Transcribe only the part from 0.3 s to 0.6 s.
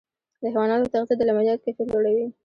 د